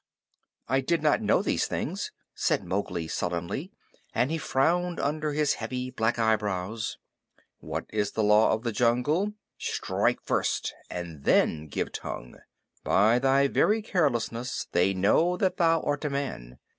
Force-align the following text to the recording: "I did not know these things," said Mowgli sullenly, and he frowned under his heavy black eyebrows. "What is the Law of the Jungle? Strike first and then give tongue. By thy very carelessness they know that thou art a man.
"I 0.67 0.79
did 0.81 1.03
not 1.03 1.21
know 1.21 1.43
these 1.43 1.67
things," 1.67 2.11
said 2.33 2.63
Mowgli 2.65 3.07
sullenly, 3.07 3.71
and 4.15 4.31
he 4.31 4.39
frowned 4.39 4.99
under 4.99 5.33
his 5.33 5.53
heavy 5.61 5.91
black 5.91 6.17
eyebrows. 6.17 6.97
"What 7.59 7.85
is 7.89 8.13
the 8.13 8.23
Law 8.23 8.51
of 8.51 8.63
the 8.63 8.71
Jungle? 8.71 9.33
Strike 9.59 10.23
first 10.23 10.73
and 10.89 11.23
then 11.23 11.67
give 11.67 11.91
tongue. 11.91 12.37
By 12.83 13.19
thy 13.19 13.47
very 13.47 13.83
carelessness 13.83 14.65
they 14.71 14.95
know 14.95 15.37
that 15.37 15.57
thou 15.57 15.81
art 15.83 16.03
a 16.03 16.09
man. 16.09 16.57